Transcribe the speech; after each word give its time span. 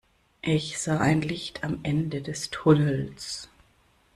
Ich 0.41 0.79
sah 0.79 0.97
ein 0.97 1.21
Licht 1.21 1.63
am 1.63 1.81
Ende 1.83 2.23
des 2.23 2.49
Tunnels. 2.49 3.51